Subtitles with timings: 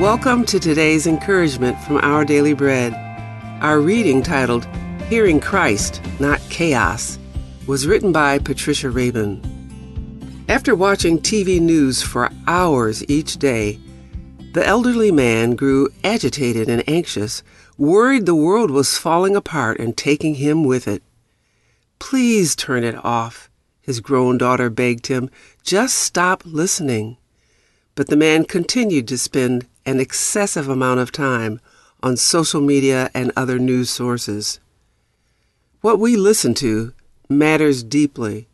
[0.00, 2.94] Welcome to today's encouragement from Our Daily Bread.
[3.60, 4.66] Our reading titled
[5.10, 7.18] Hearing Christ, Not Chaos
[7.66, 9.42] was written by Patricia Rabin.
[10.48, 13.78] After watching TV news for hours each day,
[14.54, 17.42] the elderly man grew agitated and anxious,
[17.76, 21.02] worried the world was falling apart and taking him with it.
[21.98, 23.50] Please turn it off,
[23.82, 25.28] his grown daughter begged him.
[25.62, 27.18] Just stop listening.
[27.94, 31.60] But the man continued to spend an excessive amount of time
[32.02, 34.60] on social media and other news sources.
[35.80, 36.92] What we listen to
[37.28, 38.48] matters deeply.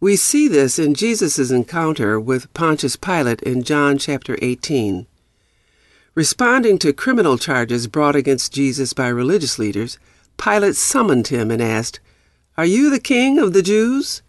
[0.00, 5.06] We see this in Jesus' encounter with Pontius Pilate in John chapter 18.
[6.14, 9.98] Responding to criminal charges brought against Jesus by religious leaders,
[10.36, 12.00] Pilate summoned him and asked,
[12.56, 14.22] Are you the king of the Jews?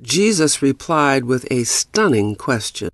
[0.00, 2.90] Jesus replied with a stunning question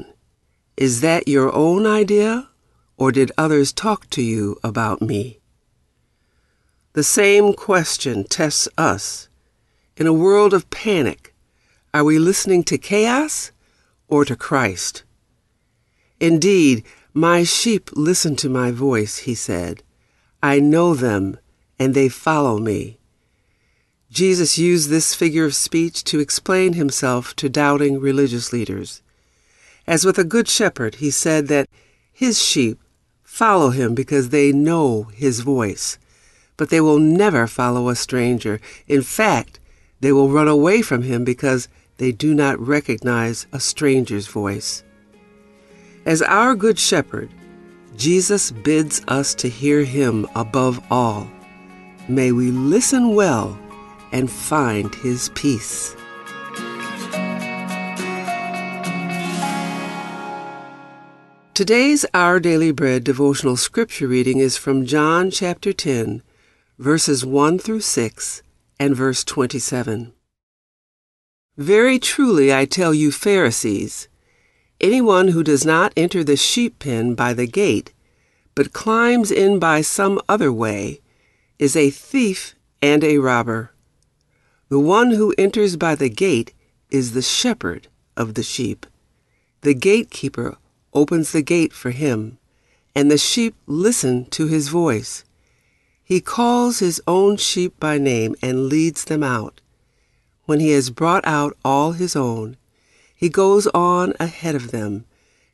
[0.79, 2.51] Is that your own idea,
[2.96, 5.40] or did others talk to you about me?
[6.93, 9.29] The same question tests us.
[9.96, 11.35] In a world of panic,
[11.93, 13.51] are we listening to chaos
[14.07, 15.02] or to Christ?
[16.20, 19.82] Indeed, my sheep listen to my voice, he said.
[20.45, 21.38] I know them,
[21.80, 23.01] and they follow me.
[24.13, 29.02] Jesus used this figure of speech to explain himself to doubting religious leaders.
[29.89, 31.67] As with a good shepherd, he said that
[32.13, 32.79] his sheep
[33.25, 35.99] follow him because they know his voice,
[36.59, 38.61] but they will never follow a stranger.
[38.87, 39.59] In fact,
[40.01, 44.85] they will run away from him because they do not recognize a stranger's voice.
[46.05, 47.31] As our good shepherd,
[47.97, 51.31] Jesus bids us to hear him above all.
[52.09, 53.59] May we listen well
[54.13, 55.97] and find his peace.
[61.59, 66.22] Today's Our Daily Bread devotional scripture reading is from John chapter 10,
[66.78, 68.42] verses 1 through 6
[68.78, 70.12] and verse 27.
[71.56, 74.06] Very truly I tell you, Pharisees,
[74.80, 77.92] anyone who does not enter the sheep pen by the gate,
[78.54, 81.00] but climbs in by some other way,
[81.58, 83.72] is a thief and a robber.
[84.68, 86.54] The one who enters by the gate
[86.88, 88.86] is the shepherd of the sheep.
[89.62, 90.56] The gatekeeper
[90.94, 92.38] opens the gate for him,
[92.94, 95.25] and the sheep listen to his voice.
[96.04, 99.60] He calls his own sheep by name and leads them out.
[100.47, 102.56] When he has brought out all his own,
[103.15, 105.04] he goes on ahead of them,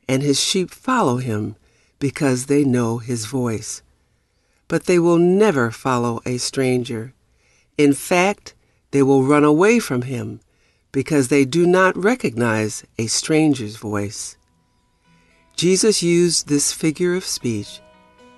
[0.07, 1.55] and his sheep follow him
[1.99, 3.81] because they know his voice.
[4.67, 7.13] But they will never follow a stranger.
[7.77, 8.53] In fact,
[8.91, 10.39] they will run away from him
[10.91, 14.37] because they do not recognize a stranger's voice.
[15.55, 17.79] Jesus used this figure of speech,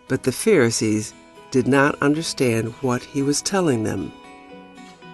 [0.07, 1.15] but the Pharisees
[1.49, 4.11] did not understand what he was telling them.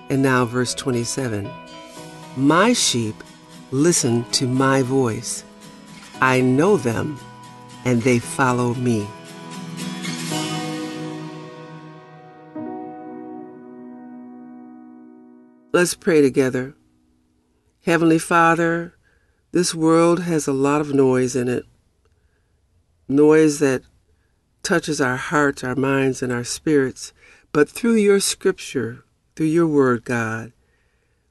[0.10, 1.50] And now, verse 27
[2.36, 3.16] My sheep
[3.72, 5.46] listen to my voice.
[6.20, 7.18] I know them,
[7.86, 9.08] and they follow me.
[15.72, 16.76] Let's pray together.
[17.86, 18.94] Heavenly Father,
[19.54, 21.66] this world has a lot of noise in it.
[23.14, 23.84] Noise that
[24.64, 27.14] touches our hearts, our minds, and our spirits.
[27.52, 30.52] But through your scripture, through your word, God,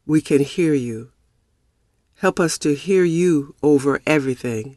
[0.06, 1.10] we can hear you.
[2.16, 4.76] Help us to hear you over everything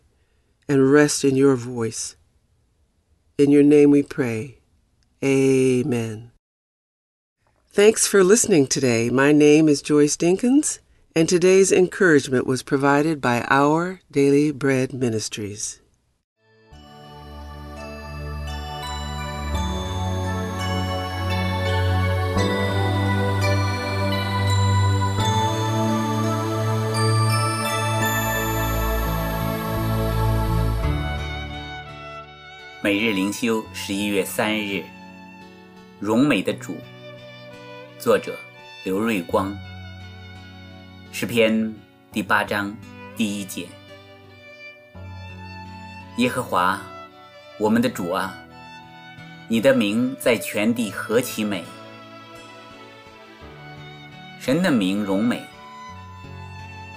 [0.67, 2.15] and rest in your voice.
[3.37, 4.57] In your name we pray.
[5.23, 6.31] Amen.
[7.71, 9.09] Thanks for listening today.
[9.09, 10.79] My name is Joyce Dinkins,
[11.15, 15.81] and today's encouragement was provided by Our Daily Bread Ministries.
[32.85, 34.83] 每日灵修，十一月三日，
[35.99, 36.77] 荣美的主。
[37.97, 38.37] 作者
[38.83, 39.57] 刘瑞光。
[41.11, 41.73] 诗篇
[42.11, 42.77] 第八章
[43.17, 43.67] 第一节。
[46.17, 46.79] 耶和华，
[47.57, 48.37] 我们的主啊，
[49.47, 51.63] 你的名在全地何其美！
[54.39, 55.41] 神的名荣美，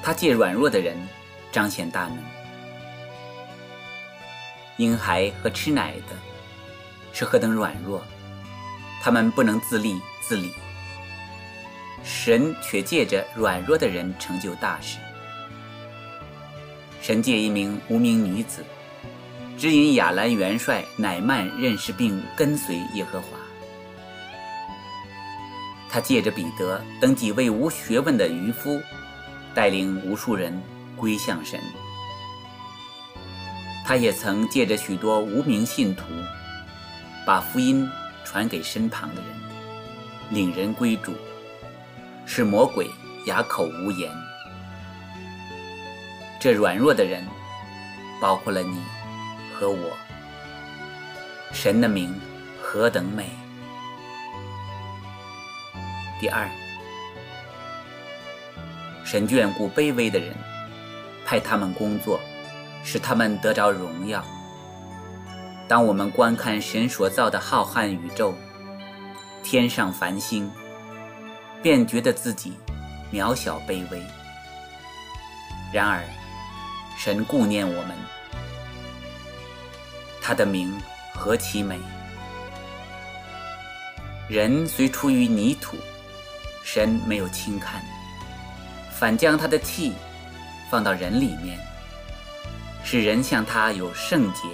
[0.02, 0.94] 他借软弱的人
[1.50, 2.37] 彰显大能。
[4.78, 6.16] 婴孩和吃奶的
[7.12, 8.02] 是何等软弱，
[9.02, 10.52] 他们不能自立自理。
[12.04, 14.98] 神却借着软弱的人成就大事。
[17.02, 18.64] 神借一名无名女子，
[19.58, 23.26] 指引亚兰元帅乃曼认识并跟随耶和华。
[25.90, 28.80] 他借着彼得等几位无学问的渔夫，
[29.54, 30.56] 带领无数人
[30.96, 31.58] 归向神。
[33.88, 36.04] 他也曾借着许多无名信徒，
[37.24, 37.88] 把福音
[38.22, 39.30] 传给身旁的人，
[40.28, 41.14] 领人归主，
[42.26, 42.90] 使魔鬼
[43.24, 44.12] 哑口无言。
[46.38, 47.26] 这软弱的人，
[48.20, 48.78] 包括了你
[49.54, 49.96] 和我。
[51.54, 52.14] 神的名
[52.60, 53.30] 何等美！
[56.20, 56.46] 第二，
[59.02, 60.34] 神眷顾卑微的人，
[61.24, 62.20] 派他们工作。
[62.82, 64.24] 使他们得着荣耀。
[65.66, 68.34] 当我们观看神所造的浩瀚宇宙，
[69.42, 70.50] 天上繁星，
[71.62, 72.54] 便觉得自己
[73.12, 74.02] 渺小卑微。
[75.70, 76.02] 然而，
[76.96, 77.94] 神顾念我们，
[80.22, 80.72] 他的名
[81.14, 81.78] 何其美！
[84.28, 85.76] 人虽出于泥土，
[86.64, 87.82] 神没有轻看，
[88.90, 89.92] 反将他的气
[90.70, 91.58] 放到人里面。
[92.90, 94.48] 使人像他有圣洁、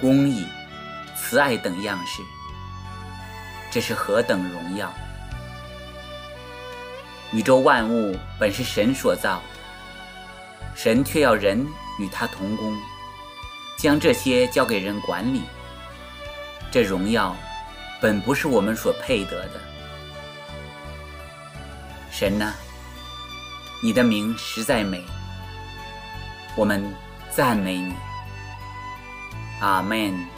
[0.00, 0.46] 公义、
[1.14, 2.22] 慈爱等样式，
[3.70, 4.90] 这是何等荣耀！
[7.34, 9.42] 宇宙万物本是神所造，
[10.74, 11.62] 神却要人
[11.98, 12.74] 与他同工，
[13.76, 15.42] 将这些交给人管理。
[16.70, 17.36] 这荣耀
[18.00, 19.60] 本不是我们所配得的。
[22.10, 22.54] 神呐，
[23.82, 25.04] 你的名实在美，
[26.56, 26.90] 我们。
[27.30, 27.94] 赞美你，
[29.60, 30.37] 阿门。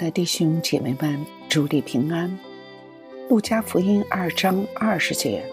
[0.00, 2.38] 的弟兄姐妹们，主你平安。
[3.28, 5.44] 路加福音二章二十节：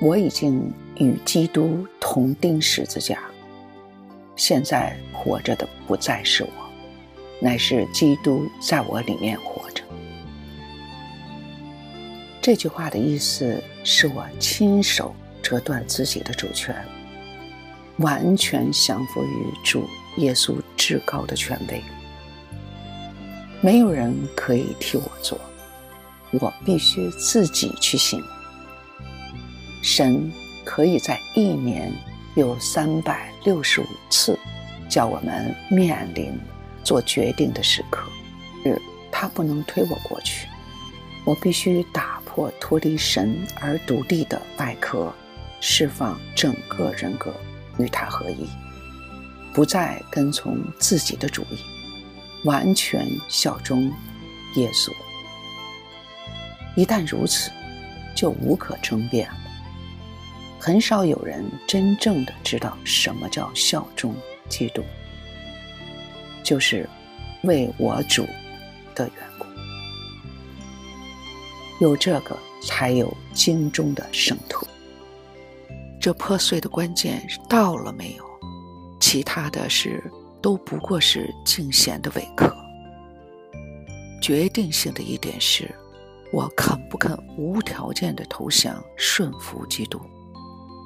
[0.00, 3.20] 我已经与基督同钉十字架，
[4.34, 6.50] 现在活着的不再是我，
[7.38, 9.84] 乃是基督在我里面活着。
[12.42, 16.74] 这句话的意思是我亲手折断自己的主权，
[17.98, 21.80] 完全降服于主耶稣至高的权威。
[23.64, 25.40] 没有人可以替我做，
[26.32, 28.22] 我必须自己去行。
[29.80, 30.30] 神
[30.66, 31.90] 可以在一年
[32.34, 34.38] 有三百六十五次
[34.86, 36.38] 叫我们面临
[36.82, 38.06] 做决定的时刻，
[38.66, 38.78] 日
[39.10, 40.46] 他不能推我过去，
[41.24, 45.10] 我必须打破脱离神而独立的外壳，
[45.62, 47.32] 释放整个人格
[47.78, 48.46] 与他合一，
[49.54, 51.73] 不再跟从自己的主意。
[52.44, 53.92] 完全效忠
[54.56, 54.92] 耶稣。
[56.76, 57.50] 一旦如此，
[58.14, 59.36] 就无可争辩了。
[60.58, 64.14] 很少有人真正的知道什么叫效忠
[64.48, 64.82] 基督，
[66.42, 66.88] 就是
[67.42, 68.26] 为我主
[68.94, 69.46] 的缘故。
[71.80, 74.66] 有这个，才有经中的圣徒。
[76.00, 78.24] 这破碎的关键到了没有？
[79.00, 80.02] 其他的是。
[80.44, 82.54] 都不过是敬贤的伪科。
[84.20, 85.74] 决定性的一点是，
[86.30, 89.98] 我肯不肯无条件的投降顺服基督？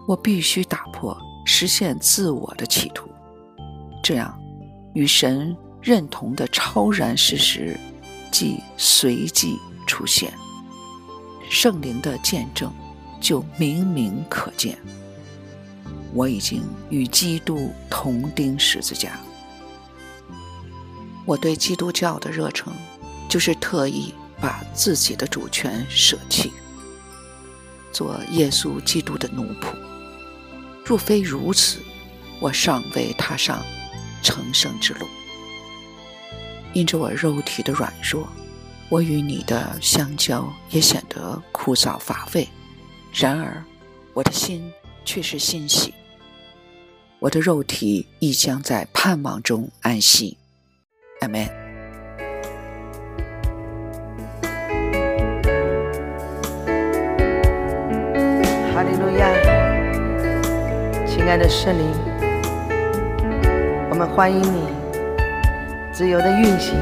[0.06, 3.10] 我必须打破实现自我的企图，
[4.00, 4.32] 这样
[4.94, 7.76] 与神认同的超然事实
[8.30, 10.32] 即随即出现，
[11.50, 12.72] 圣灵的见证
[13.20, 14.78] 就明明可见。
[16.14, 19.18] 我已经与基督同钉十字架。
[21.28, 22.72] 我对基督教的热诚，
[23.28, 26.50] 就是特意把自己的主权舍弃，
[27.92, 29.76] 做耶稣基督的奴仆。
[30.82, 31.80] 若非如此，
[32.40, 33.62] 我尚未踏上
[34.22, 35.06] 成圣之路。
[36.72, 38.26] 因着我肉体的软弱，
[38.88, 42.48] 我与你的相交也显得枯燥乏味。
[43.12, 43.62] 然而，
[44.14, 44.72] 我的心
[45.04, 45.92] 却是欣喜，
[47.18, 50.38] 我的肉体亦将在盼望中安息。
[51.20, 51.44] 阿门。
[58.72, 59.28] 哈利路亚，
[61.04, 61.92] 亲爱的圣灵，
[63.90, 64.68] 我们欢迎你
[65.92, 66.78] 自由的运行，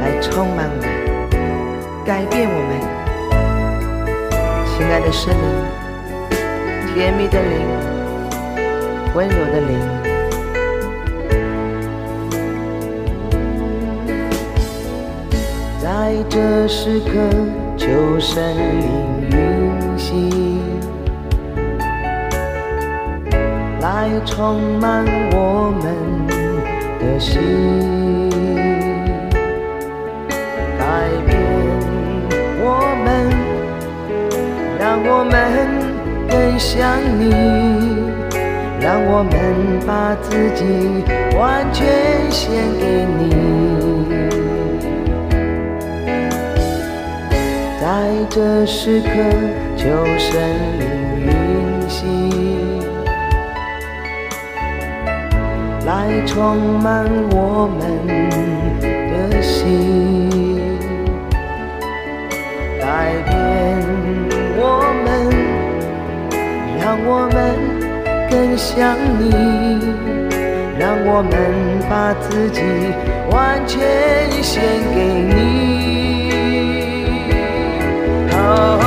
[0.00, 0.84] 来充满我们，
[2.04, 2.96] 改变我们。
[4.76, 5.44] 亲爱的圣灵，
[6.92, 7.60] 甜蜜的灵，
[9.14, 9.95] 温柔的灵。
[16.36, 17.12] 这时刻，
[17.78, 17.88] 求
[18.20, 20.60] 圣灵运行。
[23.80, 25.86] 来充满我们
[26.98, 27.40] 的心，
[30.78, 30.84] 改
[31.24, 31.40] 变
[32.60, 33.08] 我们，
[34.78, 35.34] 让我们
[36.28, 37.32] 更像你，
[38.78, 39.32] 让我们
[39.86, 41.02] 把自己
[41.38, 44.25] 完全献给你。
[48.16, 49.08] 在这时刻，
[49.76, 49.84] 求
[50.16, 50.40] 神
[51.20, 52.00] 灵运行。
[55.84, 57.78] 来充满我们
[58.80, 60.30] 的心，
[62.80, 63.36] 改变
[64.56, 64.62] 我
[65.04, 65.06] 们，
[66.80, 67.36] 让我们
[68.30, 69.28] 更像你，
[70.78, 71.30] 让我们
[71.90, 72.62] 把自己
[73.30, 73.78] 完全
[74.42, 74.62] 献
[74.94, 74.96] 给
[75.34, 76.05] 你。
[78.58, 78.85] oh.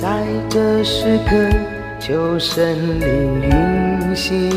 [0.00, 1.34] 在这时刻，
[1.98, 4.50] 求神灵运行，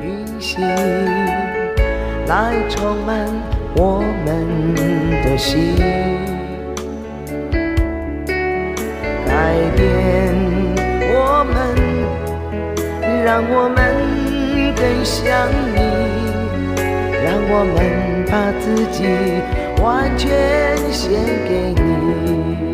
[0.00, 0.64] 运行，
[2.26, 3.26] 来充满
[3.76, 4.74] 我们
[5.24, 5.76] 的心，
[9.26, 9.30] 改
[9.76, 9.82] 变
[11.12, 11.54] 我们，
[13.24, 13.78] 让我们
[14.76, 15.78] 更像你，
[17.24, 19.02] 让我们把自己
[19.82, 20.30] 完全
[20.90, 21.10] 献
[21.44, 22.71] 给你。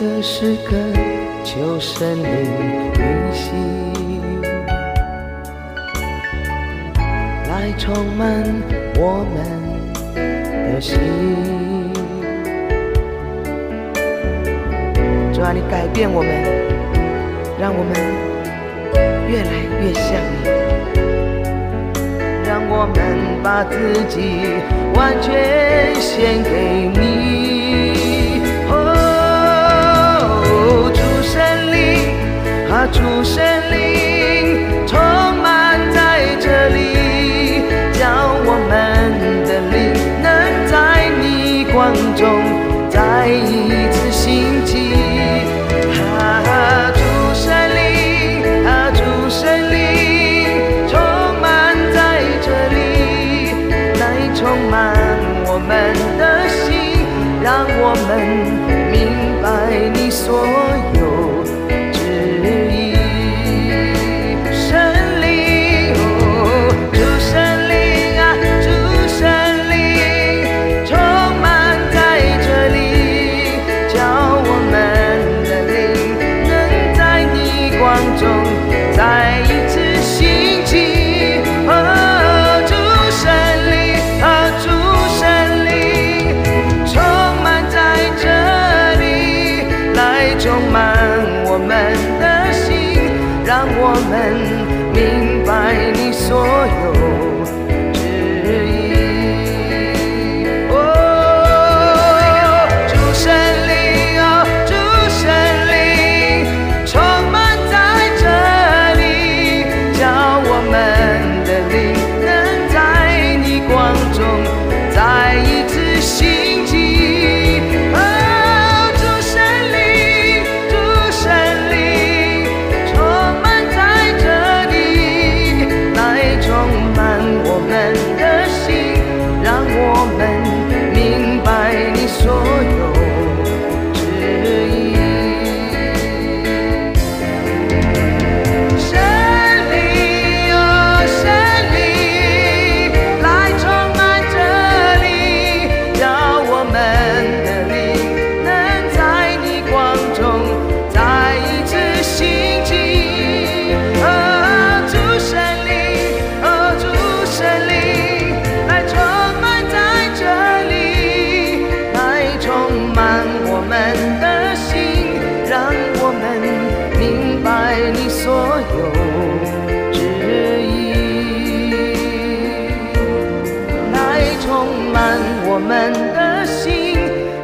[0.00, 0.74] 这时刻，
[1.44, 2.24] 求神灵
[2.94, 3.52] 运行，
[7.46, 8.42] 来充满
[8.96, 9.36] 我们
[10.72, 10.96] 的心。
[15.34, 16.32] 主啊，你改变我们，
[17.60, 17.92] 让我们
[19.28, 19.52] 越来
[19.82, 20.48] 越像你，
[22.48, 22.98] 让我们
[23.42, 24.16] 把自己
[24.94, 27.59] 完全献给你。
[32.70, 34.19] 啊，主圣灵，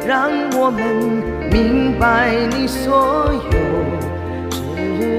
[0.07, 0.81] 让我们
[1.51, 3.51] 明白你所有。
[4.49, 4.61] 旨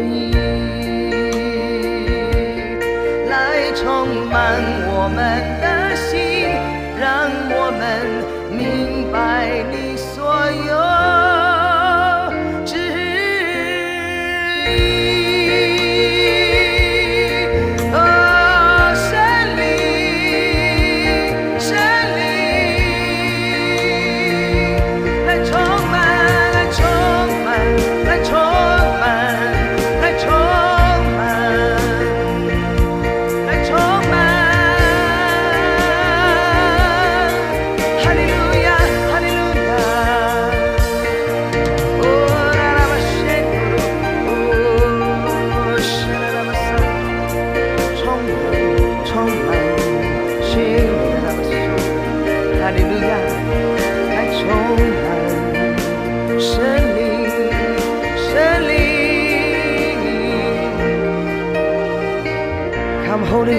[0.07, 0.33] 意，
[3.29, 5.21] 来充满我们
[5.61, 6.17] 的心，
[6.99, 7.85] 让我们
[8.51, 10.17] 明白你所
[10.51, 10.73] 有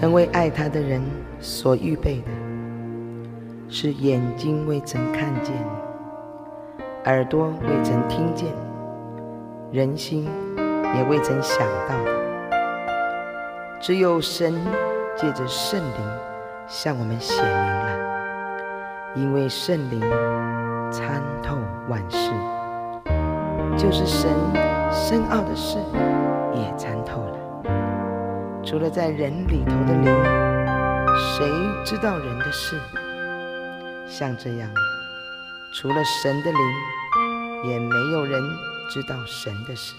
[0.00, 1.02] 神为爱他的人
[1.40, 2.30] 所预备的，
[3.68, 5.54] 是眼睛未曾看见，
[7.04, 8.48] 耳朵未曾听见，
[9.70, 10.26] 人心
[10.94, 12.10] 也未曾想到的。
[13.78, 14.54] 只有神
[15.14, 16.00] 借着圣灵
[16.66, 17.90] 向我们显明了，
[19.16, 20.00] 因为圣灵
[20.90, 21.58] 参透
[21.90, 22.30] 万事，
[23.76, 24.30] 就是神
[24.90, 25.76] 深奥的事
[26.54, 27.39] 也参透了。
[28.62, 30.04] 除了在人里头的灵，
[31.16, 31.50] 谁
[31.84, 32.78] 知道人的事？
[34.06, 34.70] 像这样，
[35.74, 36.60] 除了神的灵，
[37.70, 38.40] 也没有人
[38.90, 39.94] 知道神的事。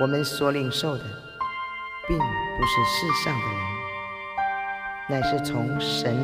[0.00, 1.04] 我们所领受的，
[2.06, 2.24] 并不
[2.66, 3.46] 是世上的
[5.08, 6.14] 人，乃是从神